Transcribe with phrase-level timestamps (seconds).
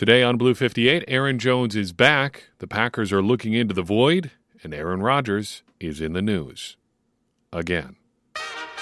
[0.00, 2.44] Today on Blue 58, Aaron Jones is back.
[2.56, 4.30] The Packers are looking into the void,
[4.62, 6.78] and Aaron Rodgers is in the news.
[7.52, 7.96] Again.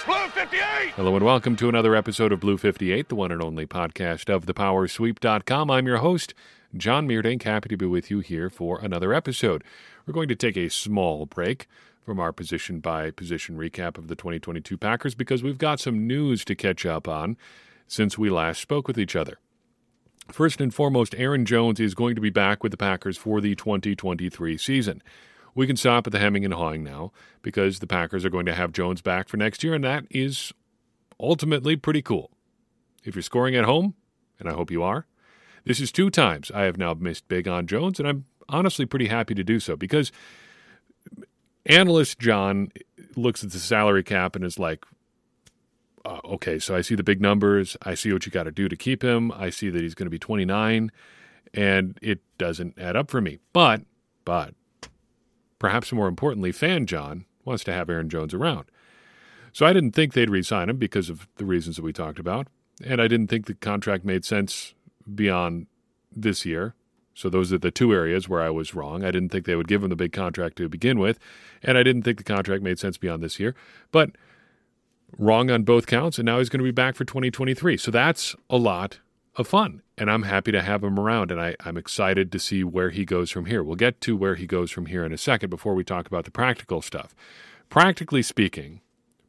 [0.07, 0.93] Blue 58!
[0.95, 4.47] Hello and welcome to another episode of Blue 58, the one and only podcast of
[4.47, 5.73] thepowersweep.com.
[5.73, 6.35] I'm your host,
[6.77, 7.43] John Meerdink.
[7.43, 9.65] Happy to be with you here for another episode.
[10.07, 11.67] We're going to take a small break
[12.01, 16.45] from our position by position recap of the 2022 Packers because we've got some news
[16.45, 17.37] to catch up on
[17.89, 19.41] since we last spoke with each other.
[20.31, 23.55] First and foremost, Aaron Jones is going to be back with the Packers for the
[23.55, 25.03] 2023 season.
[25.55, 28.55] We can stop at the hemming and hawing now because the Packers are going to
[28.55, 30.53] have Jones back for next year, and that is
[31.19, 32.31] ultimately pretty cool.
[33.05, 33.95] If you're scoring at home,
[34.39, 35.07] and I hope you are,
[35.65, 39.09] this is two times I have now missed big on Jones, and I'm honestly pretty
[39.09, 40.13] happy to do so because
[41.67, 42.71] analyst John
[43.17, 44.85] looks at the salary cap and is like,
[46.05, 47.77] uh, okay, so I see the big numbers.
[47.83, 49.33] I see what you got to do to keep him.
[49.33, 50.91] I see that he's going to be 29,
[51.55, 53.39] and it doesn't add up for me.
[53.53, 53.83] But,
[54.25, 54.55] but,
[55.59, 58.67] perhaps more importantly, fan John wants to have Aaron Jones around.
[59.53, 62.49] So I didn't think they'd re-sign him because of the reasons that we talked about,
[62.85, 64.75] and I didn't think the contract made sense
[65.13, 65.67] beyond
[66.15, 66.75] this year.
[67.15, 69.03] So those are the two areas where I was wrong.
[69.03, 71.19] I didn't think they would give him the big contract to begin with,
[71.65, 73.57] and I didn't think the contract made sense beyond this year.
[73.91, 74.11] But
[75.17, 77.77] wrong on both counts, and now he's going to be back for 2023.
[77.77, 79.01] So that's a lot
[79.37, 82.65] of fun, and I'm happy to have him around, and I, I'm excited to see
[82.65, 83.63] where he goes from here.
[83.63, 86.25] We'll get to where he goes from here in a second before we talk about
[86.25, 87.15] the practical stuff.
[87.69, 88.81] Practically speaking,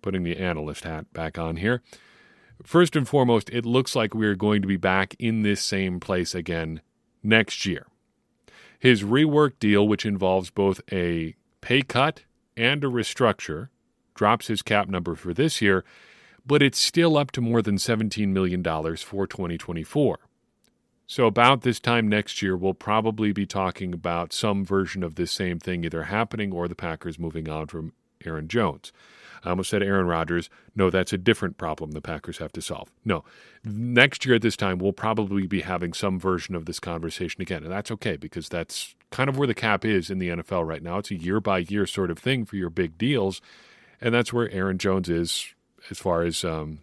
[0.01, 1.81] putting the analyst hat back on here,
[2.63, 6.33] first and foremost, it looks like we're going to be back in this same place
[6.33, 6.81] again
[7.21, 7.85] next year.
[8.79, 12.23] His rework deal, which involves both a pay cut
[12.55, 13.69] and a restructure,
[14.19, 15.85] drops his cap number for this year,
[16.45, 20.19] but it's still up to more than $17 million for 2024.
[21.07, 25.31] So, about this time next year, we'll probably be talking about some version of this
[25.31, 27.93] same thing either happening or the Packers moving on from
[28.25, 28.91] Aaron Jones.
[29.45, 30.49] I almost said Aaron Rodgers.
[30.75, 32.91] No, that's a different problem the Packers have to solve.
[33.05, 33.23] No,
[33.63, 37.63] next year at this time, we'll probably be having some version of this conversation again.
[37.63, 40.83] And that's okay because that's kind of where the cap is in the NFL right
[40.83, 40.97] now.
[40.97, 43.39] It's a year by year sort of thing for your big deals
[44.01, 45.53] and that's where Aaron Jones is
[45.89, 46.79] as far as um,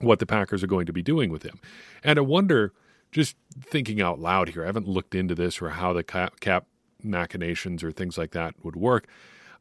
[0.00, 1.60] what the Packers are going to be doing with him.
[2.04, 2.72] And I wonder,
[3.12, 6.66] just thinking out loud here, I haven't looked into this or how the cap, cap
[7.02, 9.06] machinations or things like that would work.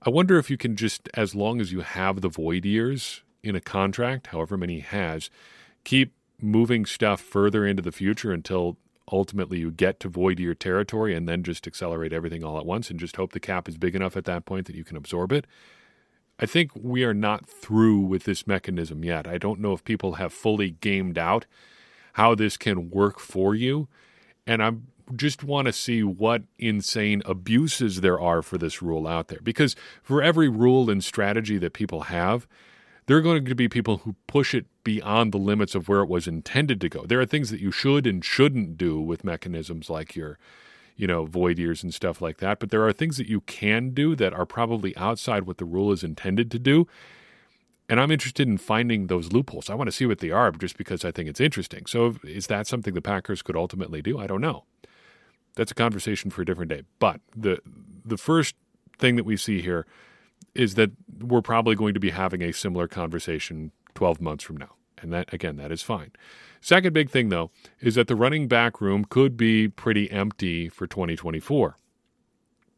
[0.02, 3.56] I wonder if you can just, as long as you have the void years in
[3.56, 5.30] a contract, however many he has,
[5.84, 8.78] keep moving stuff further into the future until
[9.12, 12.90] ultimately you get to void year territory and then just accelerate everything all at once
[12.90, 15.32] and just hope the cap is big enough at that point that you can absorb
[15.32, 15.48] it.
[16.40, 19.28] I think we are not through with this mechanism yet.
[19.28, 21.46] I don't know if people have fully gamed out
[22.14, 23.88] how this can work for you.
[24.46, 24.74] And I
[25.16, 29.40] just want to see what insane abuses there are for this rule out there.
[29.42, 32.48] Because for every rule and strategy that people have,
[33.08, 36.10] there are going to be people who push it beyond the limits of where it
[36.10, 37.06] was intended to go.
[37.06, 40.38] There are things that you should and shouldn't do with mechanisms like your
[40.98, 42.60] you know, void years and stuff like that.
[42.60, 45.92] But there are things that you can do that are probably outside what the rule
[45.92, 46.88] is intended to do.
[47.90, 49.70] And I'm interested in finding those loopholes.
[49.70, 51.86] I want to see what they are just because I think it's interesting.
[51.86, 54.20] So is that something the Packers could ultimately do?
[54.20, 54.66] I don't know.
[55.56, 56.84] That's a conversation for a different day.
[57.00, 57.60] But the
[58.04, 58.56] the first
[59.00, 59.86] thing that we see here
[60.54, 64.77] is that we're probably going to be having a similar conversation 12 months from now.
[65.02, 66.12] And that again, that is fine.
[66.62, 70.88] Second big thing, though, is that the running back room could be pretty empty for
[70.88, 71.78] 2024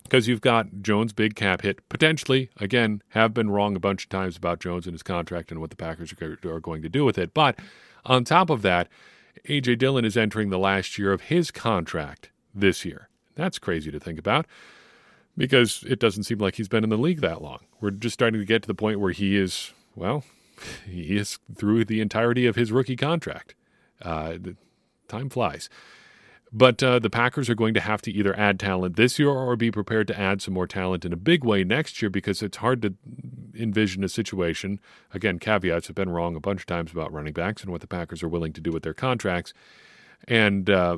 [0.03, 1.87] because you've got Jones' big cap hit.
[1.87, 5.61] Potentially, again, have been wrong a bunch of times about Jones and his contract and
[5.61, 7.33] what the Packers are going to do with it.
[7.33, 7.57] But
[8.05, 8.89] on top of that,
[9.45, 9.75] A.J.
[9.75, 13.07] Dillon is entering the last year of his contract this year.
[13.35, 14.45] That's crazy to think about
[15.37, 17.59] because it doesn't seem like he's been in the league that long.
[17.79, 20.25] We're just starting to get to the point where he is, well,
[20.85, 23.55] he is through the entirety of his rookie contract.
[24.01, 24.37] Uh,
[25.07, 25.69] time flies.
[26.51, 29.55] But uh, the Packers are going to have to either add talent this year or
[29.55, 32.57] be prepared to add some more talent in a big way next year because it's
[32.57, 32.95] hard to
[33.55, 34.79] envision a situation.
[35.13, 37.87] Again, caveats have been wrong a bunch of times about running backs and what the
[37.87, 39.53] Packers are willing to do with their contracts.
[40.27, 40.97] And uh,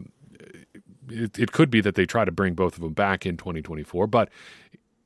[1.09, 4.07] it, it could be that they try to bring both of them back in 2024,
[4.07, 4.29] but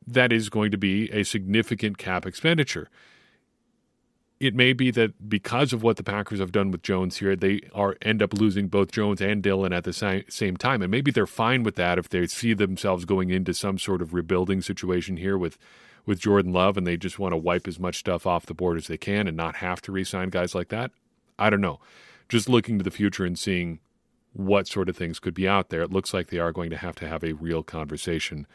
[0.05, 2.89] that is going to be a significant cap expenditure
[4.39, 7.61] it may be that because of what the Packers have done with Jones here, they
[7.73, 11.25] are end up losing both Jones and Dillon at the same time, and maybe they're
[11.25, 15.37] fine with that if they see themselves going into some sort of rebuilding situation here
[15.37, 15.57] with
[16.05, 18.77] with Jordan Love, and they just want to wipe as much stuff off the board
[18.77, 20.91] as they can and not have to re-sign guys like that.
[21.39, 21.79] I don't know.
[22.29, 23.79] Just looking to the future and seeing
[24.33, 25.81] what sort of things could be out there.
[25.81, 28.45] It looks like they are going to have to have a real conversation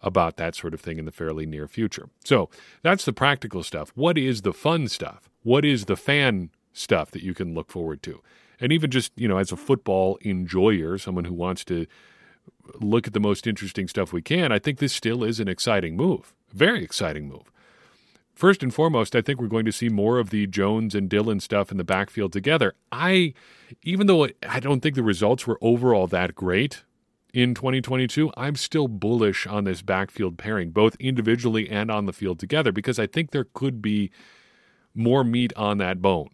[0.00, 2.08] about that sort of thing in the fairly near future.
[2.24, 2.50] So
[2.82, 3.90] that's the practical stuff.
[3.94, 5.27] What is the fun stuff?
[5.42, 8.20] What is the fan stuff that you can look forward to?
[8.60, 11.86] And even just, you know, as a football enjoyer, someone who wants to
[12.80, 15.96] look at the most interesting stuff we can, I think this still is an exciting
[15.96, 16.34] move.
[16.52, 17.52] Very exciting move.
[18.34, 21.40] First and foremost, I think we're going to see more of the Jones and Dillon
[21.40, 22.74] stuff in the backfield together.
[22.92, 23.34] I,
[23.82, 26.84] even though I don't think the results were overall that great
[27.34, 32.38] in 2022, I'm still bullish on this backfield pairing, both individually and on the field
[32.38, 34.10] together, because I think there could be
[34.98, 36.28] more meat on that bone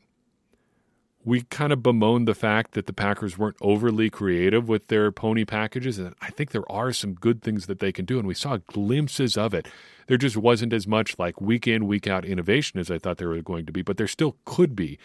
[1.24, 5.44] we kind of bemoaned the fact that the Packers weren't overly creative with their pony
[5.44, 5.98] packages.
[5.98, 8.18] And I think there are some good things that they can do.
[8.18, 9.66] And we saw glimpses of it.
[10.06, 13.28] There just wasn't as much like week in, week out innovation as I thought there
[13.28, 14.98] were going to be, but there still could be.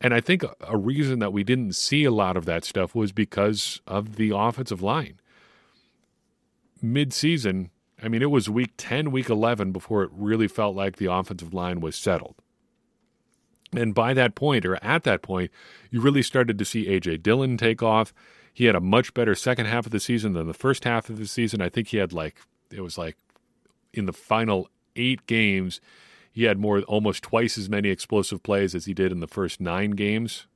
[0.00, 3.12] And I think a reason that we didn't see a lot of that stuff was
[3.12, 5.20] because of the offensive line.
[6.82, 7.70] Mid season,
[8.02, 11.54] I mean, it was week 10, week 11 before it really felt like the offensive
[11.54, 12.36] line was settled.
[13.72, 15.50] And by that point, or at that point,
[15.90, 17.18] you really started to see A.J.
[17.18, 18.12] Dillon take off.
[18.52, 21.18] He had a much better second half of the season than the first half of
[21.18, 21.62] the season.
[21.62, 22.36] I think he had like,
[22.70, 23.16] it was like
[23.92, 25.80] in the final eight games,
[26.32, 29.60] he had more, almost twice as many explosive plays as he did in the first
[29.60, 30.46] nine games.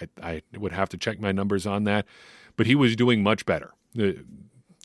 [0.00, 2.06] I, I would have to check my numbers on that,
[2.56, 3.72] but he was doing much better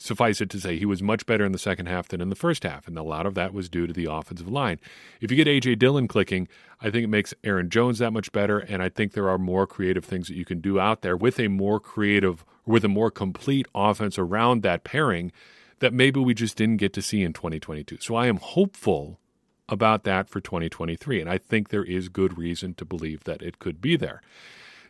[0.01, 2.35] suffice it to say, he was much better in the second half than in the
[2.35, 4.79] first half, and a lot of that was due to the offensive line.
[5.21, 5.75] If you get A.J.
[5.75, 6.47] Dillon clicking,
[6.81, 9.67] I think it makes Aaron Jones that much better, and I think there are more
[9.67, 13.11] creative things that you can do out there with a more creative, with a more
[13.11, 15.31] complete offense around that pairing
[15.79, 17.97] that maybe we just didn't get to see in 2022.
[18.01, 19.19] So I am hopeful
[19.67, 23.59] about that for 2023, and I think there is good reason to believe that it
[23.59, 24.21] could be there.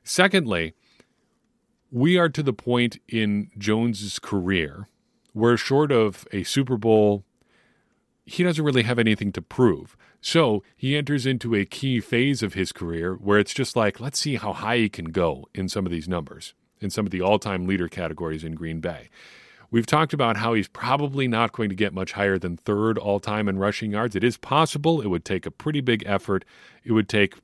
[0.04, 0.74] Secondly,
[1.92, 4.88] we are to the point in Jones's career
[5.39, 7.24] where short of a Super Bowl,
[8.25, 9.97] he doesn't really have anything to prove.
[10.21, 14.19] So he enters into a key phase of his career where it's just like, let's
[14.19, 17.21] see how high he can go in some of these numbers, in some of the
[17.21, 19.09] all time leader categories in Green Bay.
[19.71, 23.19] We've talked about how he's probably not going to get much higher than third all
[23.19, 24.15] time in rushing yards.
[24.15, 25.00] It is possible.
[25.00, 26.44] It would take a pretty big effort.
[26.83, 27.36] It would take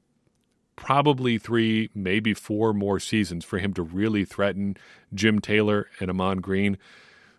[0.75, 4.75] probably three, maybe four more seasons for him to really threaten
[5.13, 6.77] Jim Taylor and Ahman Green.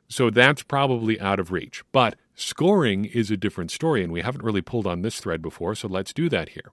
[0.09, 1.83] So that's probably out of reach.
[1.93, 5.75] But scoring is a different story, and we haven't really pulled on this thread before,
[5.75, 6.73] so let's do that here.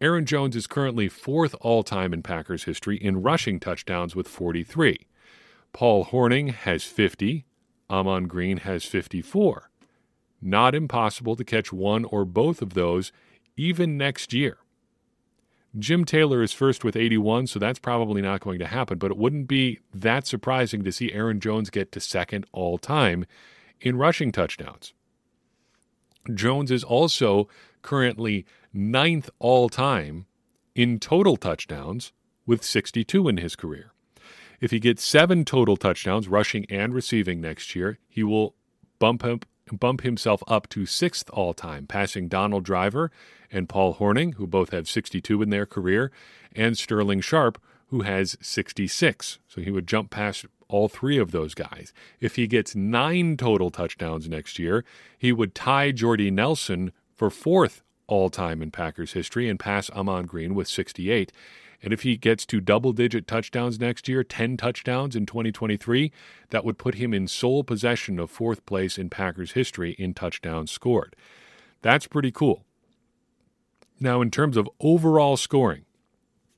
[0.00, 5.06] Aaron Jones is currently fourth all time in Packers history in rushing touchdowns with 43.
[5.72, 7.44] Paul Hornung has 50.
[7.88, 9.70] Ahman Green has 54.
[10.40, 13.12] Not impossible to catch one or both of those
[13.56, 14.58] even next year.
[15.78, 19.16] Jim Taylor is first with 81, so that's probably not going to happen, but it
[19.16, 23.26] wouldn't be that surprising to see Aaron Jones get to second all time
[23.80, 24.94] in rushing touchdowns.
[26.32, 27.48] Jones is also
[27.82, 30.26] currently ninth all time
[30.74, 32.12] in total touchdowns
[32.46, 33.92] with 62 in his career.
[34.60, 38.54] If he gets seven total touchdowns, rushing and receiving next year, he will
[38.98, 43.10] bump up bump himself up to sixth all time, passing Donald Driver
[43.50, 46.10] and Paul Hornung, who both have 62 in their career,
[46.54, 49.38] and Sterling Sharpe, who has 66.
[49.46, 51.92] So he would jump past all three of those guys.
[52.20, 54.84] If he gets nine total touchdowns next year,
[55.18, 60.26] he would tie Jordy Nelson for fourth all time in Packers history and pass Ahman
[60.26, 61.32] Green with 68.
[61.82, 66.12] And if he gets to double digit touchdowns next year, 10 touchdowns in 2023,
[66.50, 70.70] that would put him in sole possession of fourth place in Packers history in touchdowns
[70.70, 71.14] scored.
[71.82, 72.64] That's pretty cool.
[74.00, 75.84] Now, in terms of overall scoring,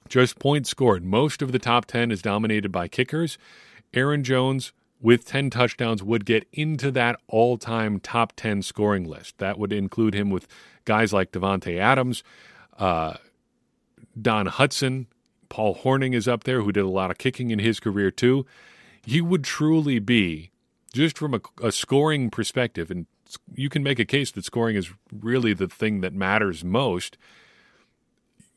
[0.08, 3.38] just points scored, most of the top 10 is dominated by kickers.
[3.92, 9.38] Aaron Jones, with 10 touchdowns, would get into that all time top 10 scoring list.
[9.38, 10.46] That would include him with
[10.84, 12.22] guys like Davante Adams,
[12.78, 13.14] uh,
[14.20, 15.06] Don Hutson,
[15.48, 18.46] Paul Hornung is up there, who did a lot of kicking in his career too.
[19.04, 20.50] He would truly be,
[20.92, 23.06] just from a, a scoring perspective, and
[23.54, 27.16] you can make a case that scoring is really the thing that matters most.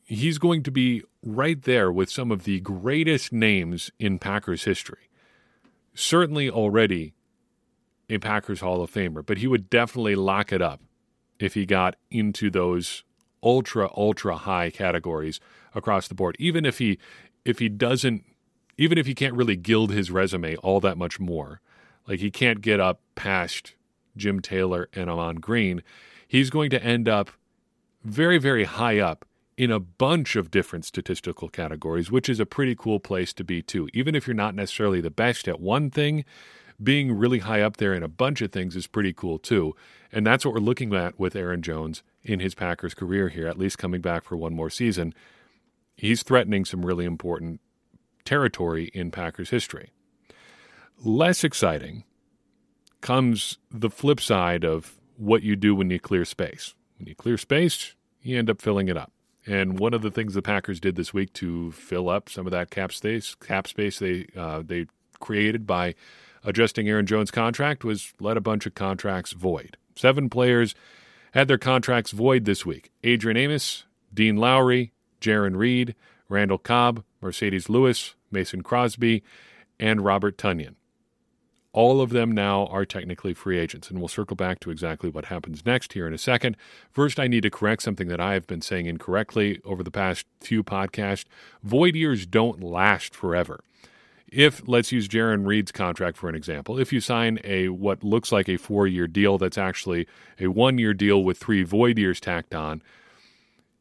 [0.04, 5.10] He's going to be right there with some of the greatest names in Packers history.
[5.94, 7.14] Certainly already
[8.08, 10.80] a Packers Hall of Famer, but he would definitely lock it up
[11.38, 13.04] if he got into those
[13.42, 15.40] ultra ultra high categories
[15.74, 16.98] across the board even if he
[17.44, 18.24] if he doesn't
[18.76, 21.60] even if he can't really gild his resume all that much more
[22.06, 23.74] like he can't get up past
[24.16, 25.82] Jim Taylor and Ahman Green
[26.26, 27.30] he's going to end up
[28.04, 29.24] very very high up
[29.60, 33.60] in a bunch of different statistical categories, which is a pretty cool place to be,
[33.60, 33.90] too.
[33.92, 36.24] Even if you're not necessarily the best at one thing,
[36.82, 39.74] being really high up there in a bunch of things is pretty cool, too.
[40.12, 43.58] And that's what we're looking at with Aaron Jones in his Packers career here, at
[43.58, 45.14] least coming back for one more season.
[45.94, 47.60] He's threatening some really important
[48.24, 49.92] territory in Packers history.
[51.02, 52.04] Less exciting
[53.00, 56.74] comes the flip side of what you do when you clear space.
[56.98, 59.12] When you clear space, you end up filling it up.
[59.46, 62.52] And one of the things the Packers did this week to fill up some of
[62.52, 64.86] that cap space, cap space they uh, they
[65.18, 65.94] created by
[66.44, 69.76] adjusting Aaron Jones' contract was let a bunch of contracts void.
[69.96, 70.74] Seven players
[71.32, 75.94] had their contracts void this week: Adrian Amos, Dean Lowry, Jarran Reed,
[76.28, 79.22] Randall Cobb, Marcedes Lewis, Mason Crosby,
[79.78, 80.74] and Robert Tonyan.
[81.72, 85.26] All of them now are technically free agents, and we'll circle back to exactly what
[85.26, 86.56] happens next here in a second.
[86.90, 90.26] First, I need to correct something that I have been saying incorrectly over the past
[90.40, 91.26] few podcasts.
[91.62, 93.60] Void years don't last forever.
[94.30, 98.30] If, let's use Jarran Reed's contract for an example, if you sign a what looks
[98.30, 100.06] like a four year deal that's actually
[100.38, 102.82] a one year deal with three void years tacked on,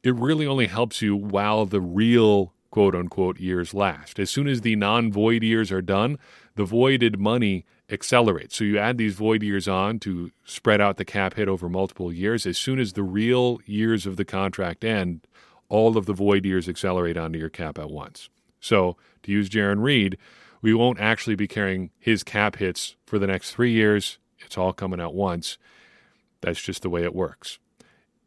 [0.04, 4.20] it really only helps you while the real quote unquote years last.
[4.20, 6.18] As soon as the non void years are done,
[6.56, 8.56] the voided money accelerates.
[8.56, 12.14] So you add these void years on to spread out the cap hit over multiple
[12.14, 12.46] years.
[12.46, 15.22] As soon as the real years of the contract end,
[15.70, 18.30] all of the void years accelerate onto your cap at once.
[18.60, 20.18] So to use Jarran Reed,
[20.62, 24.18] we won't actually be carrying his cap hits for the next three years.
[24.40, 25.58] It's all coming at once.
[26.42, 27.60] That's just the way it works.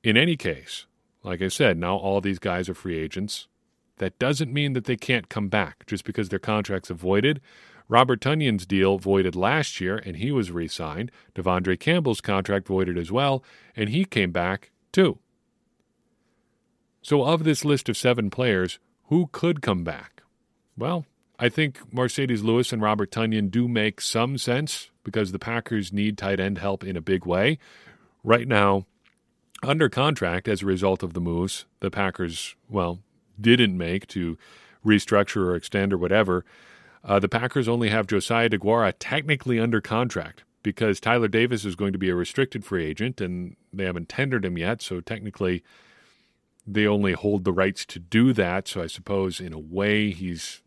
[0.02, 0.86] In any case,
[1.22, 3.48] like I said, now all these guys are free agents.
[3.98, 7.40] That doesn't mean that they can't come back just because their contracts voided.
[7.88, 11.10] Robert Tonyan's deal voided last year, and he was re signed.
[11.34, 13.44] De'Vondre Campbell's contract voided as well,
[13.76, 15.18] and he came back too.
[17.02, 20.22] So, of this list of seven players, who could come back?
[20.76, 21.05] Well,
[21.38, 26.17] I think Marcedes Lewis and Robert Tonyan do make some sense because the Packers need
[26.17, 27.59] tight end help in a big way.
[28.23, 28.87] Right now,
[29.62, 33.00] under contract as a result of the moves the Packers, well,
[33.41, 34.38] didn't make to
[34.85, 36.45] restructure or extend or whatever,
[37.05, 41.93] uh, the Packers only have Josiah DeGuara technically under contract because Tyler Davis is going
[41.93, 44.81] to be a restricted free agent and they haven't tendered him yet.
[44.81, 45.64] So technically,
[46.66, 48.69] they only hold the rights to do that.
[48.69, 50.62] So I suppose, in a way, he's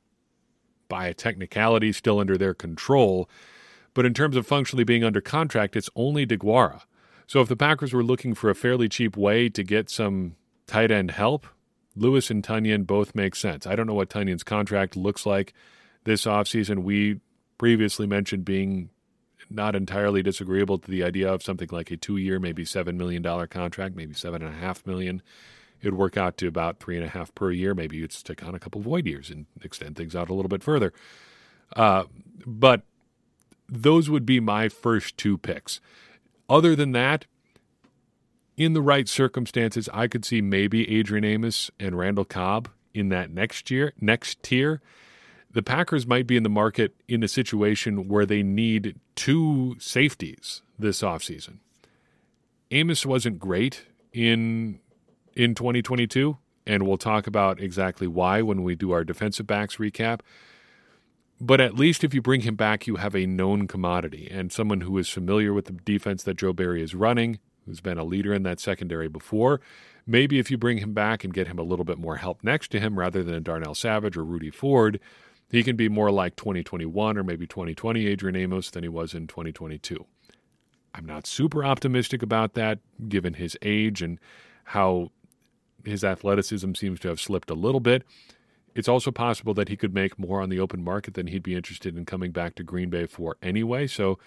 [0.87, 3.29] by a technicality still under their control.
[3.93, 6.81] But in terms of functionally being under contract, it's only DeGuara.
[7.27, 10.35] So if the Packers were looking for a fairly cheap way to get some
[10.67, 11.47] tight end help,
[11.95, 13.65] Lewis and Tonyan both make sense.
[13.65, 15.53] I don't know what Tonyan's contract looks like
[16.03, 16.83] this offseason.
[16.83, 17.21] We
[17.57, 18.89] previously mentioned being
[19.49, 23.23] not entirely disagreeable to the idea of something like a two year, maybe $7 million
[23.47, 25.21] contract, maybe $7.5 million.
[25.85, 27.73] It would work out to about three and a half per year.
[27.73, 30.63] Maybe you'd stick on a couple void years and extend things out a little bit
[30.63, 30.93] further.
[31.75, 32.05] Uh,
[32.45, 32.81] but
[33.69, 35.79] those would be my first two picks.
[36.49, 37.25] Other than that,
[38.57, 43.29] in the right circumstances, I could see maybe Adrian Amos and Randall Cobb in that
[43.29, 44.81] next year, next tier
[45.55, 50.61] the Packers might be in the market in a situation where they need two safeties
[50.77, 51.59] this offseason.
[52.71, 54.79] Amos wasn't great in
[55.35, 60.21] in 2022, and we'll talk about exactly why when we do our defensive backs recap.
[61.39, 64.81] But at least if you bring him back, you have a known commodity and someone
[64.81, 68.33] who is familiar with the defense that Joe Barry is running, who's been a leader
[68.33, 69.59] in that secondary before.
[70.07, 72.71] Maybe if you bring him back and get him a little bit more help next
[72.71, 74.99] to him rather than Darnell Savage or Rudy Ford,
[75.49, 79.27] he can be more like 2021 or maybe 2020 Adrian Amos than he was in
[79.27, 80.05] 2022.
[80.93, 84.19] I'm not super optimistic about that given his age and
[84.65, 85.11] how
[85.85, 88.03] his athleticism seems to have slipped a little bit.
[88.75, 91.55] It's also possible that he could make more on the open market than he'd be
[91.55, 93.87] interested in coming back to Green Bay for anyway.
[93.87, 94.19] So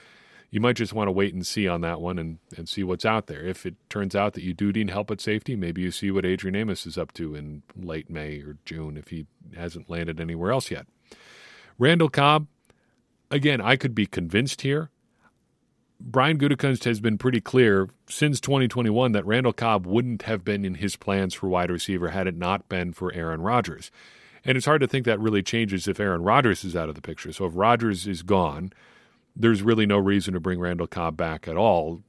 [0.51, 3.05] you might just want to wait and see on that one and, and see what's
[3.05, 3.45] out there.
[3.45, 6.25] If it turns out that you do need help at safety, maybe you see what
[6.25, 10.51] Adrian Amos is up to in late May or June if he hasn't landed anywhere
[10.51, 10.87] else yet.
[11.79, 12.47] Randall Cobb,
[13.31, 14.91] again, I could be convinced here.
[16.01, 20.77] Brian Gutekunst has been pretty clear since 2021 that Randall Cobb wouldn't have been in
[20.77, 23.91] his plans for wide receiver had it not been for Aaron Rodgers.
[24.45, 27.03] And it's hard to think that really changes if Aaron Rodgers is out of the
[27.03, 27.33] picture.
[27.33, 28.73] So if Rodgers is gone,
[29.35, 32.03] there's really no reason to bring Randall Cobb back at all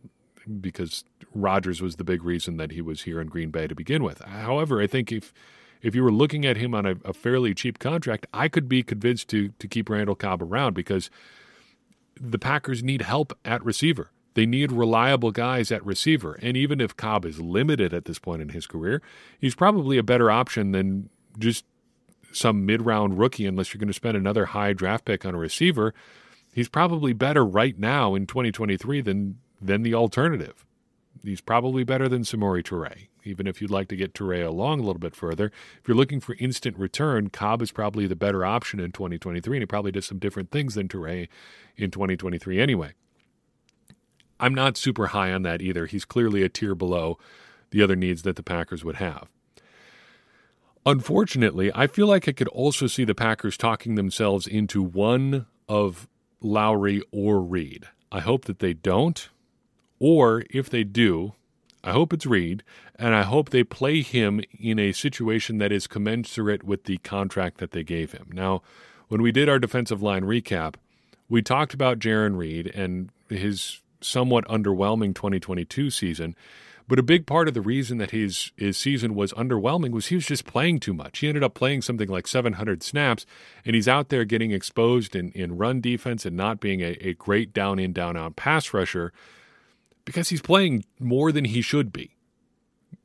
[0.62, 1.04] because
[1.34, 4.22] Rodgers was the big reason that he was here in Green Bay to begin with.
[4.22, 5.34] However, I think if
[5.82, 8.84] if you were looking at him on a, a fairly cheap contract, I could be
[8.84, 11.10] convinced to to keep Randall Cobb around because
[12.20, 14.12] the Packers need help at receiver.
[14.34, 16.38] They need reliable guys at receiver.
[16.42, 19.02] And even if Cobb is limited at this point in his career,
[19.40, 21.66] he's probably a better option than just
[22.32, 25.38] some mid round rookie, unless you're going to spend another high draft pick on a
[25.38, 25.94] receiver.
[26.54, 30.66] He's probably better right now in 2023 than, than the alternative.
[31.24, 34.84] He's probably better than Samori Toure, even if you'd like to get Toure along a
[34.84, 35.52] little bit further.
[35.82, 39.62] If you're looking for instant return, Cobb is probably the better option in 2023, and
[39.62, 41.28] he probably does some different things than Toure
[41.78, 42.94] in 2023 anyway.
[44.40, 45.86] I'm not super high on that either.
[45.86, 47.18] He's clearly a tier below
[47.72, 49.28] the other needs that the Packers would have.
[50.86, 56.08] Unfortunately, I feel like I could also see the Packers talking themselves into one of
[56.42, 57.88] Lowry or Reed.
[58.12, 59.30] I hope that they don't.
[60.00, 61.34] Or if they do,
[61.90, 62.64] I hope it's Reed,
[62.98, 67.58] and I hope they play him in a situation that is commensurate with the contract
[67.58, 68.28] that they gave him.
[68.32, 68.62] Now,
[69.08, 70.76] when we did our defensive line recap,
[71.28, 76.36] we talked about Jarran Reed and his somewhat underwhelming 2022 season.
[76.88, 80.16] But a big part of the reason that his his season was underwhelming was he
[80.16, 81.20] was just playing too much.
[81.20, 83.28] He ended up playing something like 700 snaps,
[83.64, 87.14] and he's out there getting exposed in, in run defense and not being a, a
[87.14, 89.14] great down in, down out pass rusher
[90.10, 92.16] because he's playing more than he should be.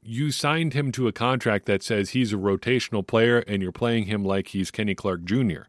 [0.02, 4.06] You signed him to a contract that says he's a rotational player and you're playing
[4.06, 5.64] him like he's Kenny Clark Jr.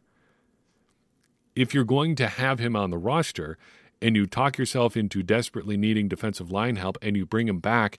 [1.54, 3.58] If you're going to have him on the roster
[4.00, 7.98] and you talk yourself into desperately needing defensive line help and you bring him back,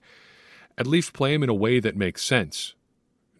[0.76, 2.74] at least play him in a way that makes sense.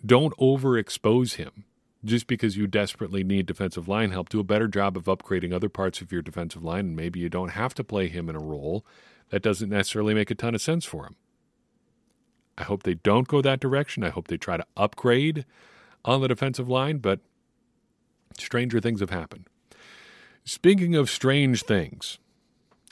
[0.06, 1.64] Don't overexpose him
[2.04, 4.28] just because you desperately need defensive line help.
[4.28, 7.28] Do a better job of upgrading other parts of your defensive line, and maybe you
[7.28, 8.86] don't have to play him in a role
[9.30, 11.16] that doesn't necessarily make a ton of sense for him.
[12.56, 14.02] I hope they don't go that direction.
[14.02, 15.44] I hope they try to upgrade
[16.04, 17.20] on the defensive line, but
[18.36, 19.46] stranger things have happened.
[20.44, 22.18] Speaking of strange things,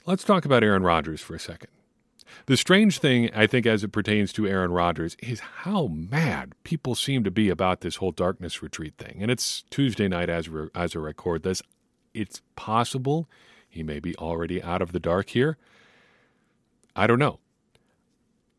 [0.05, 1.69] let's talk about Aaron Rodgers for a second.
[2.45, 6.95] The strange thing, I think, as it pertains to Aaron Rodgers, is how mad people
[6.95, 9.17] seem to be about this whole darkness retreat thing.
[9.21, 11.61] And it's Tuesday night as, we as I record this.
[12.13, 13.29] It's possible
[13.67, 15.57] he may be already out of the dark here.
[16.97, 17.39] I don't know.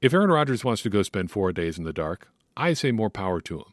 [0.01, 3.11] If Aaron Rodgers wants to go spend four days in the dark, I say more
[3.11, 3.73] power to him.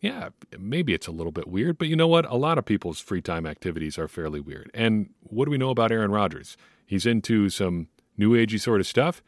[0.00, 2.26] Yeah, maybe it's a little bit weird, but you know what?
[2.26, 4.70] A lot of people's free time activities are fairly weird.
[4.74, 6.56] And what do we know about Aaron Rodgers?
[6.86, 9.22] He's into some new agey sort of stuff.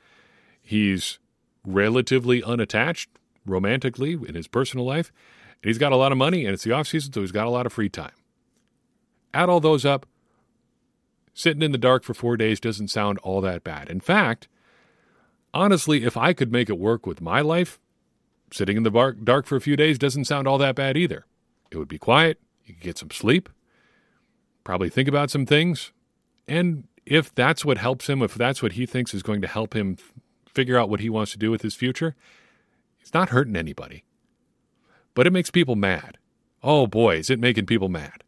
[0.60, 1.18] He's
[1.64, 3.10] relatively unattached
[3.46, 5.12] romantically in his personal life.
[5.62, 7.46] And he's got a lot of money and it's the off season, so he's got
[7.46, 8.12] a lot of free time.
[9.34, 10.06] Add all those up,
[11.34, 13.88] Sitting in the dark for four days doesn't sound all that bad.
[13.88, 14.48] In fact,
[15.54, 17.78] honestly, if I could make it work with my life,
[18.50, 21.26] sitting in the dark for a few days doesn't sound all that bad either.
[21.70, 23.48] It would be quiet, you could get some sleep,
[24.62, 25.92] probably think about some things,
[26.46, 29.74] and if that's what helps him, if that's what he thinks is going to help
[29.74, 29.96] him
[30.46, 32.14] figure out what he wants to do with his future,
[33.00, 34.04] it's not hurting anybody.
[35.14, 36.18] But it makes people mad.
[36.62, 38.21] Oh boy, is it making people mad.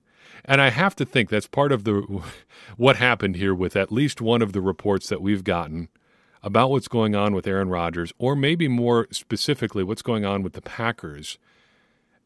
[0.44, 2.22] And I have to think that's part of the
[2.76, 5.88] what happened here with at least one of the reports that we've gotten
[6.42, 10.52] about what's going on with Aaron Rodgers, or maybe more specifically, what's going on with
[10.52, 11.38] the Packers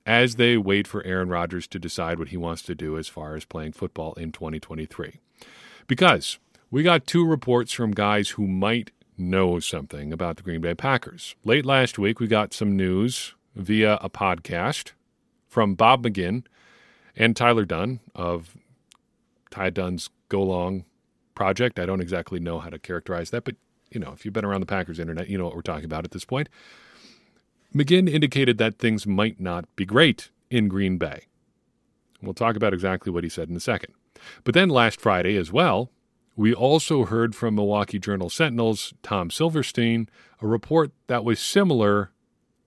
[0.05, 3.37] as they wait for Aaron Rodgers to decide what he wants to do as far
[3.37, 5.21] as playing football in 2023.
[5.87, 6.39] Because
[6.71, 11.37] we got two reports from guys who might know something about the Green Bay Packers.
[11.45, 14.93] Late last week, we got some news via a podcast
[15.47, 16.45] from Bob McGinn
[17.19, 18.57] and Tyler Dunne of
[19.51, 20.85] Ty Dunne's Go Long
[21.35, 21.79] project.
[21.79, 23.57] I don't exactly know how to characterize that, but
[23.91, 26.05] you know, if you've been around the Packers internet, you know what we're talking about
[26.05, 26.49] at this point.
[27.75, 31.27] McGinn indicated that things might not be great in Green Bay.
[32.23, 33.95] We'll talk about exactly what he said in a second.
[34.45, 35.91] But then last Friday as well,
[36.37, 40.09] we also heard from Milwaukee Journal Sentinel's Tom Silverstein
[40.41, 42.11] a report that was similar,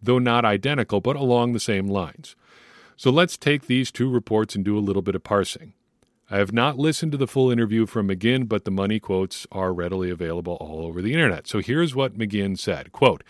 [0.02, 2.36] though not identical, but along the same lines.
[3.02, 5.74] So let's take these two reports and do a little bit of parsing.
[6.30, 9.74] I have not listened to the full interview from McGinn, but the money quotes are
[9.74, 11.48] readily available all over the internet.
[11.48, 13.24] So here's what McGinn said quote,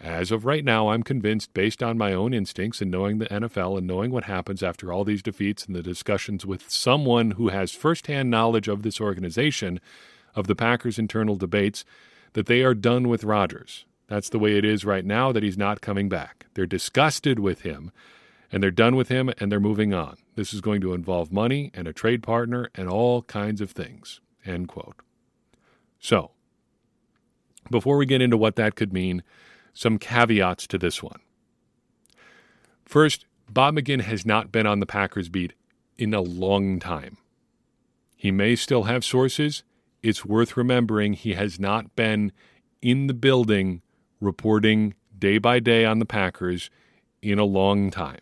[0.00, 3.76] as of right now, I'm convinced, based on my own instincts and knowing the NFL
[3.76, 7.72] and knowing what happens after all these defeats and the discussions with someone who has
[7.72, 9.78] firsthand knowledge of this organization,
[10.34, 11.84] of the Packers' internal debates,
[12.32, 13.84] that they are done with Rodgers.
[14.06, 16.46] That's the way it is right now, that he's not coming back.
[16.54, 17.92] They're disgusted with him
[18.50, 20.16] and they're done with him and they're moving on.
[20.34, 24.20] This is going to involve money and a trade partner and all kinds of things.
[24.44, 24.96] End quote.
[26.00, 26.30] So,
[27.70, 29.22] before we get into what that could mean,
[29.74, 31.20] some caveats to this one.
[32.84, 35.52] First, Bob McGinn has not been on the Packers beat
[35.98, 37.18] in a long time.
[38.16, 39.62] He may still have sources.
[40.02, 42.30] it's worth remembering he has not been
[42.80, 43.82] in the building
[44.20, 46.70] reporting day by day on the Packers
[47.20, 48.20] in a long time.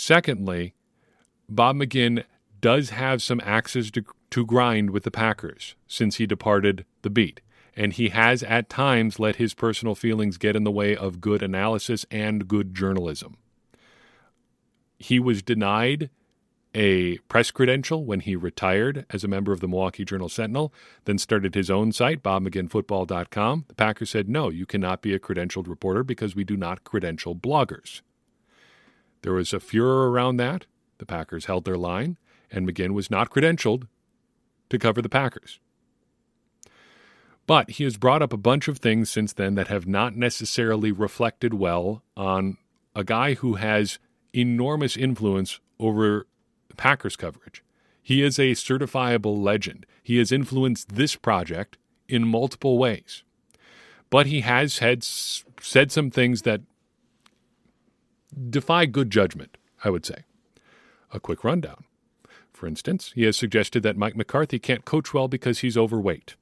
[0.00, 0.74] Secondly,
[1.48, 2.22] Bob McGinn
[2.60, 7.40] does have some axes to, to grind with the Packers since he departed the beat,
[7.74, 11.42] and he has at times let his personal feelings get in the way of good
[11.42, 13.38] analysis and good journalism.
[15.00, 16.10] He was denied
[16.72, 20.72] a press credential when he retired as a member of the Milwaukee Journal Sentinel,
[21.06, 23.64] then started his own site, bobmcginnfootball.com.
[23.66, 27.34] The Packers said, no, you cannot be a credentialed reporter because we do not credential
[27.34, 28.02] bloggers.
[29.22, 30.66] There was a furor around that.
[30.98, 32.16] The Packers held their line,
[32.50, 33.86] and McGinn was not credentialed
[34.70, 35.60] to cover the Packers.
[37.46, 40.92] But he has brought up a bunch of things since then that have not necessarily
[40.92, 42.58] reflected well on
[42.94, 43.98] a guy who has
[44.34, 46.26] enormous influence over
[46.76, 47.62] Packers coverage.
[48.02, 49.86] He is a certifiable legend.
[50.02, 51.78] He has influenced this project
[52.08, 53.22] in multiple ways.
[54.10, 56.62] But he has had said some things that
[58.50, 60.24] defy good judgment, I would say.
[61.12, 61.84] A quick rundown.
[62.52, 66.34] For instance, he has suggested that Mike McCarthy can't coach well because he's overweight.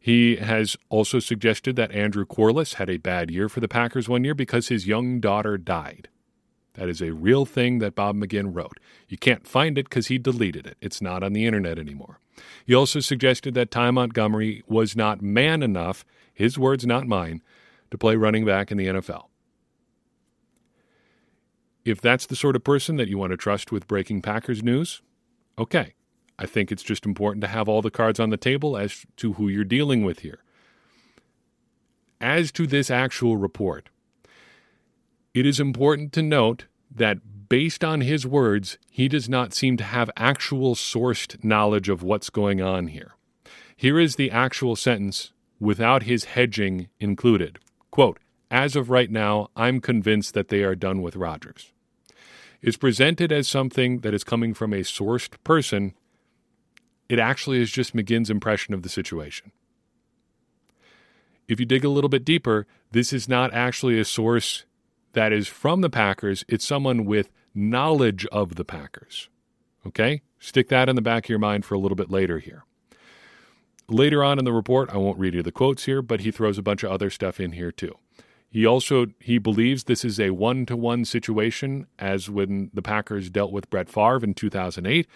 [0.00, 4.24] He has also suggested that Andrew Quarless had a bad year for the Packers one
[4.24, 6.08] year because his young daughter died.
[6.74, 8.78] That is a real thing that Bob McGinn wrote.
[9.08, 10.76] You can't find it because he deleted it.
[10.80, 12.20] It's not on the internet anymore.
[12.64, 17.42] He also suggested that Ty Montgomery was not man enough, his words, not mine,
[17.90, 19.24] to play running back in the NFL.
[21.88, 25.00] If that's the sort of person that you want to trust with breaking Packers news,
[25.58, 25.94] okay.
[26.38, 29.32] I think it's just important to have all the cards on the table as to
[29.32, 30.42] who you're dealing with here.
[32.20, 33.88] As to this actual report,
[35.32, 39.84] it is important to note that based on his words, he does not seem to
[39.84, 43.14] have actual sourced knowledge of what's going on here.
[43.74, 47.58] Here is the actual sentence without his hedging included.
[47.90, 48.18] Quote,
[48.50, 51.72] as of right now, I'm convinced that they are done with Rodgers
[52.62, 55.94] is presented as something that is coming from a sourced person,
[57.08, 59.52] it actually is just McGinn's impression of the situation.
[61.46, 64.64] If you dig a little bit deeper, this is not actually a source
[65.14, 69.28] that is from the Packers, it's someone with knowledge of the Packers.
[69.86, 70.22] Okay?
[70.38, 72.64] Stick that in the back of your mind for a little bit later here.
[73.88, 76.58] Later on in the report, I won't read you the quotes here, but he throws
[76.58, 77.96] a bunch of other stuff in here too.
[78.50, 83.68] He also he believes this is a one-to-one situation as when the Packers dealt with
[83.68, 85.06] Brett Favre in 2008.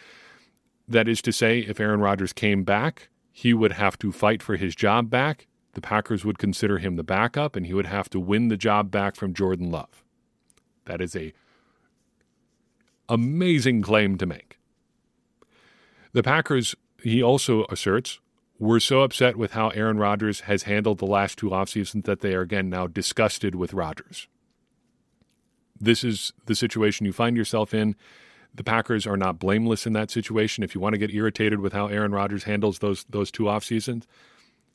[0.86, 4.56] That is to say if Aaron Rodgers came back, he would have to fight for
[4.56, 5.46] his job back.
[5.72, 8.90] The Packers would consider him the backup and he would have to win the job
[8.90, 10.04] back from Jordan Love.
[10.84, 11.32] That is a
[13.08, 14.58] amazing claim to make.
[16.12, 18.20] The Packers, he also asserts,
[18.62, 22.20] were so upset with how Aaron Rodgers has handled the last two off seasons that
[22.20, 24.28] they are again now disgusted with Rodgers.
[25.80, 27.96] This is the situation you find yourself in.
[28.54, 30.62] The Packers are not blameless in that situation.
[30.62, 33.64] If you want to get irritated with how Aaron Rodgers handles those those two off
[33.64, 34.06] seasons,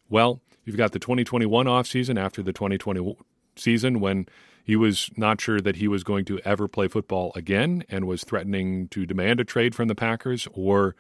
[0.10, 3.16] well, you've got the 2021 off season after the 2020
[3.56, 4.28] season when
[4.66, 8.26] he was not sure that he was going to ever play football again and was
[8.26, 10.94] threatening to demand a trade from the Packers or,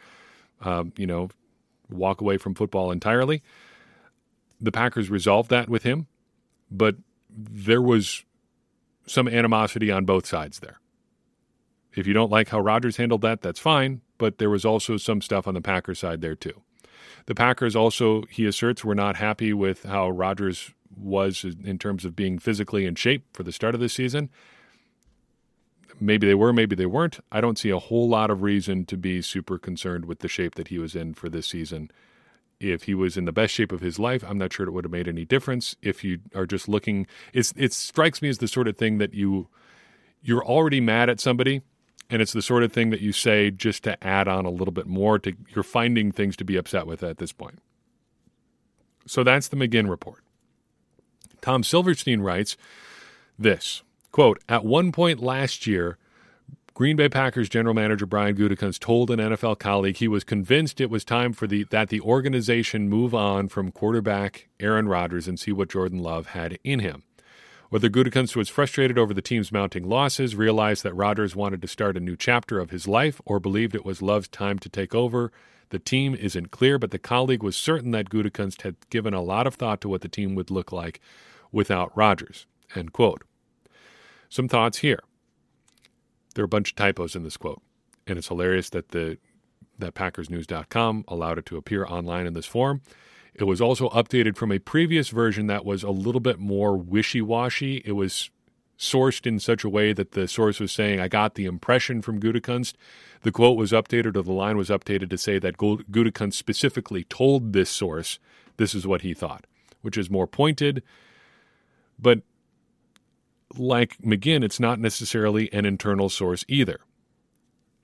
[0.62, 1.30] um, you know,
[1.90, 3.44] walk away from football entirely.
[4.60, 6.08] The Packers resolved that with him,
[6.72, 6.96] but
[7.30, 8.24] there was
[9.06, 10.80] some animosity on both sides there.
[11.96, 15.22] If you don't like how Rodgers handled that, that's fine, but there was also some
[15.22, 16.62] stuff on the Packers side there too.
[17.26, 22.16] The Packers also, he asserts, were not happy with how Rodgers was in terms of
[22.16, 24.30] being physically in shape for the start of the season.
[26.00, 27.20] Maybe they were, maybe they weren't.
[27.32, 30.56] I don't see a whole lot of reason to be super concerned with the shape
[30.56, 31.90] that he was in for this season.
[32.60, 34.86] If he was in the best shape of his life, I'm not sure it would
[34.86, 35.76] have made any difference.
[35.82, 39.14] If you are just looking, it's it strikes me as the sort of thing that
[39.14, 39.48] you
[40.22, 41.62] you're already mad at somebody,
[42.10, 44.72] and it's the sort of thing that you say just to add on a little
[44.72, 45.20] bit more.
[45.20, 47.60] To you're finding things to be upset with at this point.
[49.06, 50.24] So that's the McGinn report.
[51.42, 52.58] Tom Silverstein writes
[53.38, 53.84] this
[54.18, 56.00] Quote, at one point last year,
[56.74, 60.90] Green Bay Packers general manager Brian Gutekunst told an NFL colleague he was convinced it
[60.90, 65.52] was time for the that the organization move on from quarterback Aaron Rodgers and see
[65.52, 67.04] what Jordan Love had in him.
[67.70, 71.96] Whether Gutekunst was frustrated over the team's mounting losses, realized that Rodgers wanted to start
[71.96, 75.32] a new chapter of his life, or believed it was Love's time to take over,
[75.70, 79.46] the team isn't clear, but the colleague was certain that Gutekunst had given a lot
[79.46, 81.02] of thought to what the team would look like
[81.52, 82.48] without Rodgers.
[82.74, 83.22] End quote.
[84.30, 85.00] Some thoughts here.
[86.36, 87.62] There are a bunch of typos in this quote,
[88.06, 89.18] and it's hilarious that the
[89.80, 92.82] that PackersNews.com allowed it to appear online in this form.
[93.36, 97.22] It was also updated from a previous version that was a little bit more wishy
[97.22, 97.84] washy.
[97.86, 98.32] It was
[98.78, 102.20] sourced in such a way that the source was saying, I got the impression from
[102.20, 102.74] Gutekunst.
[103.22, 107.54] The quote was updated or the line was updated to say that Gutekunst specifically told
[107.54, 108.20] this source
[108.58, 109.46] this is what he thought,
[109.82, 110.82] which is more pointed.
[112.00, 112.22] But
[113.56, 116.80] like McGinn, it's not necessarily an internal source either.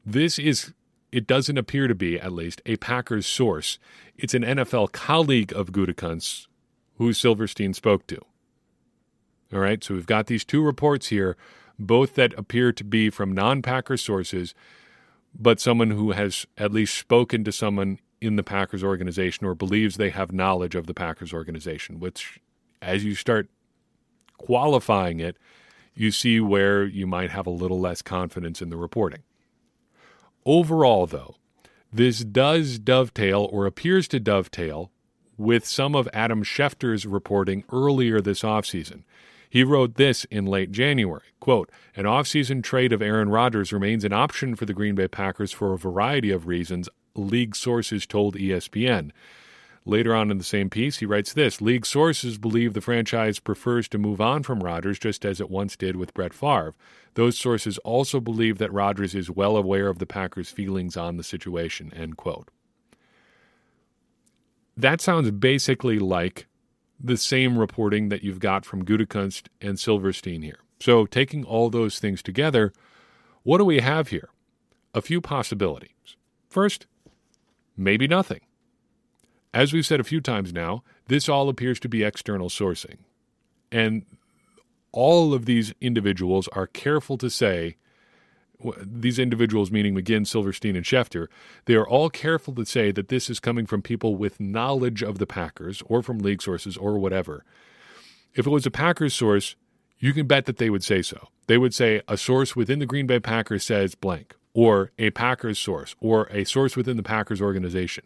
[0.06, 0.74] This is,
[1.12, 3.80] it doesn't appear to be, at least, a Packers source.
[4.18, 6.48] It's an NFL colleague of Gutekunst
[6.98, 8.20] who Silverstein spoke to.
[9.54, 11.38] All right, so we've got these two reports here,
[11.78, 14.56] both that appear to be from non Packers sources,
[15.34, 19.98] but someone who has at least spoken to someone in the Packers organization or believes
[19.98, 22.40] they have knowledge of the Packers organization, which,
[22.82, 23.48] as you start
[24.38, 25.38] qualifying it,
[25.96, 29.24] you see where you might have a little less confidence in the reporting.
[30.46, 31.36] Overall, though,
[31.92, 34.92] this does dovetail or appears to dovetail
[35.38, 39.04] with some of Adam Schefter's reporting earlier this offseason.
[39.50, 41.22] He wrote this in late January.
[41.40, 45.52] Quote, an offseason trade of Aaron Rodgers remains an option for the Green Bay Packers
[45.52, 49.12] for a variety of reasons, league sources told ESPN.
[49.86, 53.90] Later on in the same piece, he writes this League sources believe the franchise prefers
[53.90, 56.74] to move on from Rodgers just as it once did with Brett Favre.
[57.16, 61.24] Those sources also believe that Rodgers is well aware of the Packers' feelings on the
[61.24, 61.94] situation.
[61.94, 62.50] End quote.
[64.78, 66.48] That sounds basically like
[67.00, 70.60] the same reporting that you've got from Gutekunst and Silverstein here.
[70.80, 72.74] So, taking all those things together,
[73.44, 74.30] what do we have here?
[74.94, 76.16] A few possibilities.
[76.50, 76.88] First,
[77.76, 78.42] maybe nothing.
[79.54, 82.98] As we've said a few times now, this all appears to be external sourcing.
[83.72, 84.06] And
[84.92, 87.78] all of these individuals are careful to say
[88.86, 91.28] these individuals, meaning McGinn, Silverstein, and Schefter,
[91.66, 95.18] they are all careful to say that this is coming from people with knowledge of
[95.18, 97.44] the Packers or from league sources or whatever.
[98.34, 99.56] If it was a Packers source,
[100.00, 101.28] you can bet that they would say so.
[101.48, 105.60] They would say a source within the Green Bay Packers says blank, or a Packers
[105.60, 108.06] source, or a source within the Packers organization.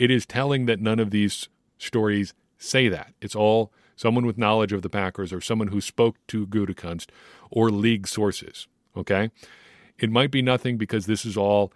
[0.00, 3.12] It is telling that none of these stories say that.
[3.20, 7.10] It's all someone with knowledge of the Packers or someone who spoke to Gutekunst
[7.50, 8.66] or league sources.
[8.96, 9.30] Okay?
[9.98, 11.70] It might be nothing because this is all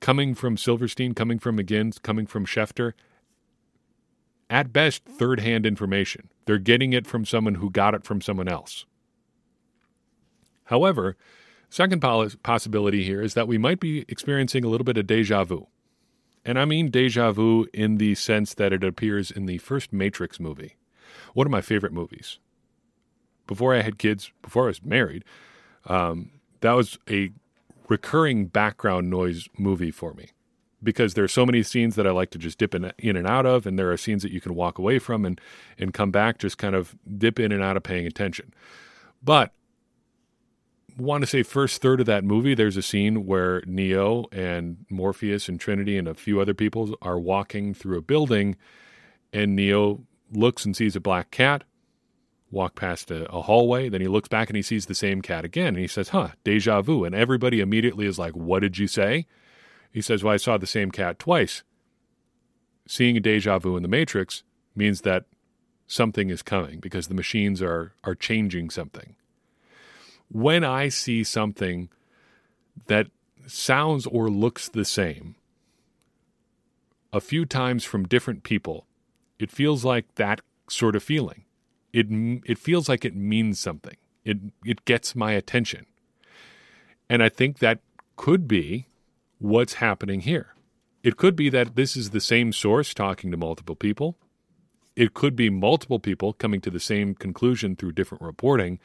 [0.00, 2.92] coming from Silverstein, coming from McGinn, coming from Schefter.
[4.50, 6.28] At best, third hand information.
[6.44, 8.84] They're getting it from someone who got it from someone else.
[10.64, 11.16] However,
[11.70, 12.02] second
[12.42, 15.68] possibility here is that we might be experiencing a little bit of deja vu.
[16.44, 20.40] And I mean deja vu in the sense that it appears in the first Matrix
[20.40, 20.76] movie.
[21.34, 22.38] One of my favorite movies.
[23.46, 25.24] Before I had kids, before I was married,
[25.86, 27.32] um, that was a
[27.88, 30.30] recurring background noise movie for me
[30.82, 33.26] because there are so many scenes that I like to just dip in, in and
[33.26, 35.40] out of, and there are scenes that you can walk away from and
[35.78, 38.54] and come back, just kind of dip in and out of paying attention.
[39.22, 39.52] But
[41.00, 45.48] want to say first third of that movie, there's a scene where Neo and Morpheus
[45.48, 48.56] and Trinity and a few other people are walking through a building,
[49.32, 51.64] and Neo looks and sees a black cat,
[52.50, 53.88] walk past a, a, hallway.
[53.88, 55.68] Then he looks back and he sees the same cat again.
[55.68, 57.04] And he says, huh, deja vu.
[57.04, 59.26] And everybody immediately is like, what did you say?
[59.92, 61.62] He says, well, I saw the same cat twice.
[62.86, 64.42] Seeing a deja vu in the Matrix
[64.74, 65.26] means that
[65.86, 69.16] something is coming because the machines are, are changing something.
[70.30, 71.88] When I see something
[72.86, 73.08] that
[73.46, 75.34] sounds or looks the same
[77.12, 78.86] a few times from different people,
[79.38, 81.44] it feels like that sort of feeling
[81.92, 82.06] it
[82.44, 83.96] it feels like it means something.
[84.24, 85.86] It it gets my attention.
[87.08, 87.80] And I think that
[88.16, 88.86] could be
[89.38, 90.54] what's happening here.
[91.02, 94.16] It could be that this is the same source talking to multiple people.
[94.94, 98.78] It could be multiple people coming to the same conclusion through different reporting,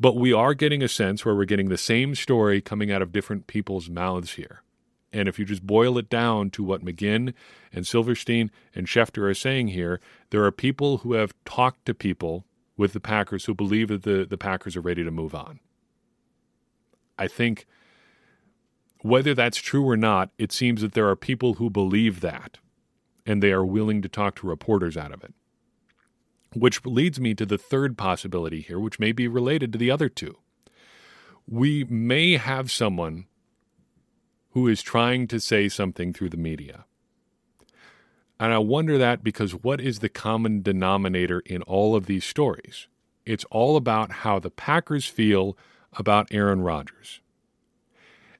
[0.00, 3.12] but we are getting a sense where we're getting the same story coming out of
[3.12, 4.62] different people's mouths here.
[5.12, 7.32] And if you just boil it down to what McGinn
[7.72, 12.44] and Silverstein and Schefter are saying here, there are people who have talked to people
[12.76, 15.60] with the Packers who believe that the, the Packers are ready to move on.
[17.18, 17.66] I think
[19.00, 22.58] whether that's true or not, it seems that there are people who believe that
[23.26, 25.34] and they are willing to talk to reporters out of it.
[26.54, 30.08] Which leads me to the third possibility here, which may be related to the other
[30.08, 30.36] two.
[31.46, 33.26] We may have someone
[34.50, 36.84] who is trying to say something through the media.
[38.40, 42.86] And I wonder that because what is the common denominator in all of these stories?
[43.26, 45.56] It's all about how the Packers feel
[45.92, 47.20] about Aaron Rodgers.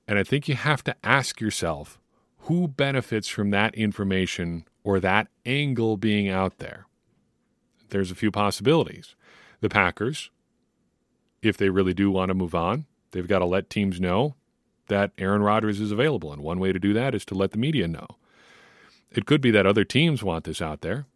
[0.07, 2.01] And I think you have to ask yourself
[2.49, 6.87] who benefits from that information or that angle being out there?
[7.91, 9.15] There's a few possibilities.
[9.61, 10.31] The Packers,
[11.43, 14.35] if they really do want to move on, they've got to let teams know
[14.89, 16.33] that Aaron Rodgers is available.
[16.33, 18.07] And one way to do that is to let the media know.
[19.11, 21.07] It could be that other teams want this out there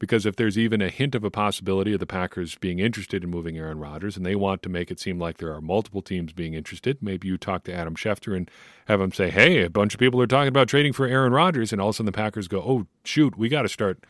[0.00, 3.30] because if there's even a hint of a possibility of the Packers being interested in
[3.30, 6.32] moving Aaron Rodgers and they want to make it seem like there are multiple teams
[6.32, 8.50] being interested, maybe you talk to Adam Schefter and
[8.86, 11.70] have him say, hey, a bunch of people are talking about trading for Aaron Rodgers.
[11.70, 14.02] And all of a sudden the Packers go, oh, shoot, we got to start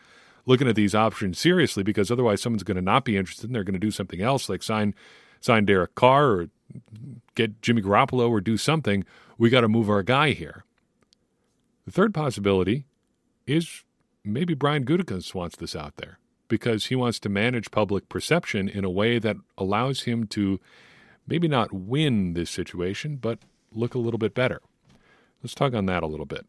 [0.45, 3.63] looking at these options seriously because otherwise someone's going to not be interested and they're
[3.63, 4.93] going to do something else like sign
[5.39, 6.49] sign Derek Carr or
[7.35, 9.03] get Jimmy Garoppolo or do something.
[9.37, 10.63] We got to move our guy here.
[11.85, 12.85] The third possibility
[13.47, 13.83] is
[14.23, 18.85] maybe Brian Gutekunst wants this out there because he wants to manage public perception in
[18.85, 20.59] a way that allows him to
[21.25, 23.39] maybe not win this situation, but
[23.73, 24.61] look a little bit better.
[25.41, 26.45] Let's talk on that a little bit.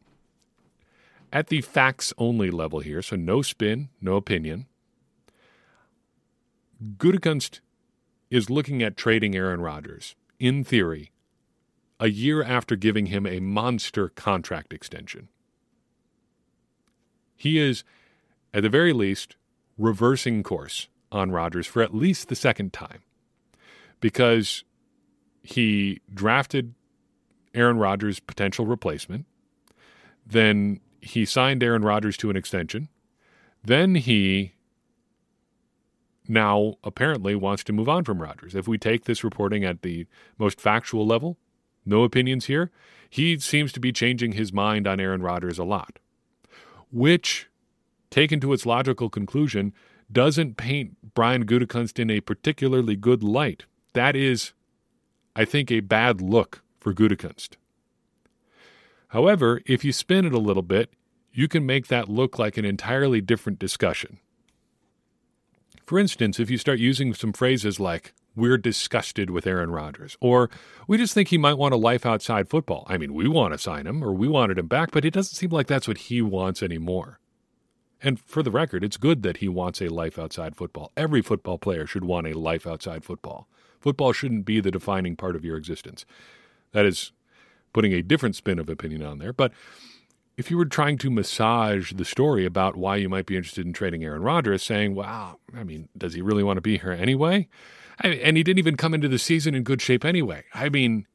[1.33, 4.67] At the facts only level here, so no spin, no opinion,
[6.99, 7.61] Gutekunst
[8.31, 11.11] is looking at trading Aaron Rodgers, in theory,
[11.99, 15.29] a year after giving him a monster contract extension.
[17.35, 17.83] He is,
[18.53, 19.37] at the very least,
[19.79, 23.03] reversing course on Rodgers for at least the second time
[24.01, 24.65] because
[25.43, 26.75] he drafted
[27.55, 29.27] Aaron Rodgers' potential replacement.
[30.27, 32.89] Then he signed Aaron Rodgers to an extension.
[33.63, 34.55] Then he
[36.27, 38.55] now apparently wants to move on from Rodgers.
[38.55, 40.07] If we take this reporting at the
[40.39, 41.37] most factual level,
[41.85, 42.71] no opinions here,
[43.11, 45.99] he seems to be changing his mind on Aaron Rodgers a lot
[46.93, 47.49] which,
[48.11, 49.73] taken to its logical conclusion,
[50.11, 53.65] doesn't paint Brian Gutekunst in a particularly good light.
[53.95, 54.53] That is,
[55.35, 57.57] I think, a bad look for Gutekunst.
[59.13, 60.95] However, if you spin it a little bit,
[61.33, 64.19] you can make that look like an entirely different discussion.
[65.85, 70.49] For instance, if you start using some phrases like, we're disgusted with Aaron Rodgers, or
[70.87, 72.87] we just think he might want a life outside football.
[72.89, 75.35] I mean, we want to sign him, or we wanted him back, but it doesn't
[75.35, 77.19] seem like that's what he wants anymore.
[78.03, 80.91] And for the record, it's good that he wants a life outside football.
[80.97, 83.47] Every football player should want a life outside football.
[83.79, 86.07] Football shouldn't be the defining part of your existence.
[86.73, 87.13] That is
[87.73, 89.33] putting a different spin of opinion on there.
[89.33, 89.53] But
[90.37, 93.73] if you were trying to massage the story about why you might be interested in
[93.73, 97.49] trading Aaron Rodgers, saying, wow, I mean, does he really want to be here anyway?
[98.01, 100.45] I and he didn't even come into the season in good shape anyway.
[100.55, 101.07] I mean,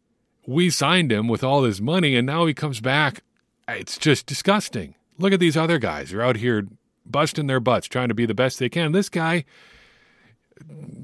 [0.45, 3.21] we signed him with all this money, and now he comes back.
[3.67, 4.95] It's just disgusting.
[5.17, 6.11] Look at these other guys.
[6.11, 6.67] They're out here
[7.05, 8.91] busting their butts, trying to be the best they can.
[8.91, 9.45] This guy,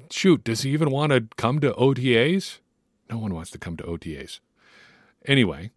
[0.10, 2.60] shoot, does he even want to come to OTAs?
[3.10, 4.40] No one wants to come to OTAs.
[5.26, 5.72] Anyway,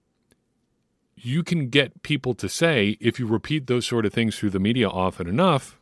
[1.15, 4.61] you can get people to say, if you repeat those sort of things through the
[4.61, 5.79] media often enough,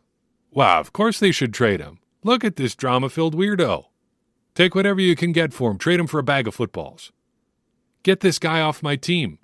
[0.50, 1.98] wow, of course they should trade him.
[2.22, 3.86] Look at this drama filled weirdo.
[4.54, 5.78] Take whatever you can get for him.
[5.78, 7.12] Trade him for a bag of footballs.
[8.02, 9.38] Get this guy off my team.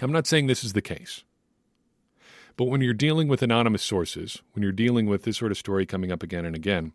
[0.00, 1.22] I'm not saying this is the case.
[2.56, 5.86] But when you're dealing with anonymous sources, when you're dealing with this sort of story
[5.86, 6.92] coming up again and again,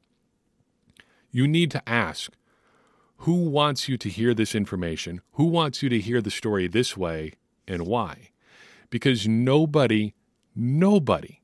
[1.31, 2.33] you need to ask
[3.21, 5.21] who wants you to hear this information?
[5.33, 7.33] Who wants you to hear the story this way
[7.67, 8.29] and why?
[8.89, 10.13] Because nobody,
[10.55, 11.41] nobody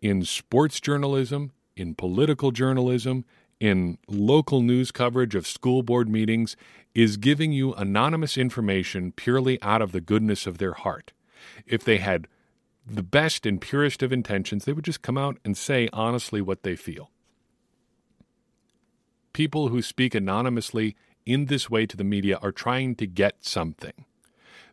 [0.00, 3.24] in sports journalism, in political journalism,
[3.58, 6.56] in local news coverage of school board meetings
[6.94, 11.12] is giving you anonymous information purely out of the goodness of their heart.
[11.66, 12.28] If they had
[12.86, 16.62] the best and purest of intentions, they would just come out and say honestly what
[16.62, 17.10] they feel.
[19.32, 20.94] People who speak anonymously
[21.26, 24.04] in this way to the media are trying to get something.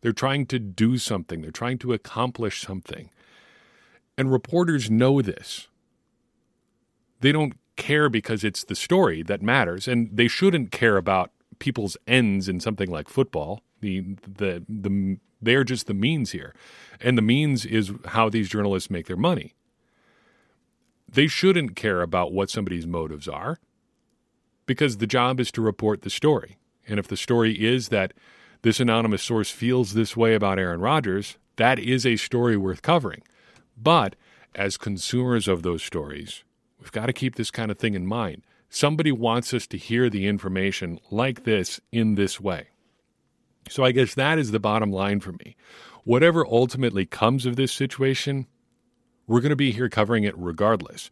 [0.01, 1.41] They're trying to do something.
[1.41, 3.09] They're trying to accomplish something.
[4.17, 5.67] And reporters know this
[7.21, 11.95] they don't care because it's the story that matters, and they shouldn't care about people's
[12.05, 13.61] ends in something like football.
[13.79, 16.53] The the the they're just the means here,
[17.01, 19.53] and the means is how these journalists make their money.
[21.07, 23.57] They shouldn't care about what somebody's motives are,
[24.65, 26.57] because the job is to report the story.
[26.87, 28.13] And if the story is that
[28.61, 33.21] this anonymous source feels this way about Aaron Rodgers, that is a story worth covering.
[33.77, 34.15] But
[34.55, 36.43] as consumers of those stories,
[36.83, 38.43] We've got to keep this kind of thing in mind.
[38.69, 42.67] Somebody wants us to hear the information like this in this way.
[43.69, 45.55] So I guess that is the bottom line for me.
[46.03, 48.47] Whatever ultimately comes of this situation,
[49.27, 51.09] we're going to be here covering it regardless.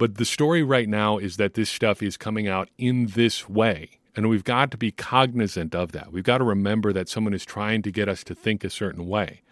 [0.00, 3.98] But the story right now is that this stuff is coming out in this way.
[4.16, 6.10] And we've got to be cognizant of that.
[6.10, 9.06] We've got to remember that someone is trying to get us to think a certain
[9.06, 9.42] way.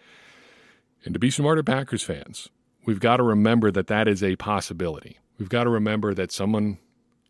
[1.05, 2.49] And to be smarter Packers fans,
[2.83, 5.19] we've got to remember that that is a possibility.
[5.37, 6.79] We've got to remember that someone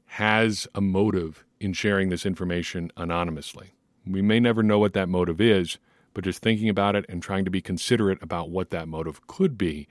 [0.05, 3.73] has a motive in sharing this information anonymously.
[4.07, 5.77] We may never know what that motive is,
[6.13, 9.57] but just thinking about it and trying to be considerate about what that motive could
[9.57, 9.89] be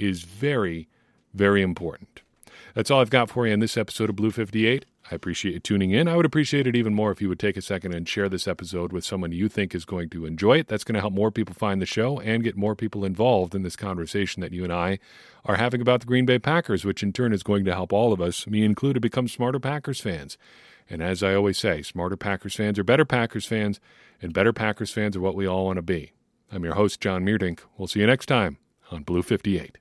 [0.00, 0.88] is very,
[1.32, 2.23] very important.
[2.74, 4.84] That's all I've got for you in this episode of Blue 58.
[5.08, 6.08] I appreciate you tuning in.
[6.08, 8.48] I would appreciate it even more if you would take a second and share this
[8.48, 10.66] episode with someone you think is going to enjoy it.
[10.66, 13.62] That's going to help more people find the show and get more people involved in
[13.62, 14.98] this conversation that you and I
[15.44, 18.12] are having about the Green Bay Packers, which in turn is going to help all
[18.12, 20.36] of us, me included, become smarter Packers fans.
[20.90, 23.78] And as I always say, smarter Packers fans are better Packers fans,
[24.20, 26.10] and better Packers fans are what we all want to be.
[26.50, 27.60] I'm your host, Jon Meerdink.
[27.78, 28.58] We'll see you next time
[28.90, 29.78] on Blue 58.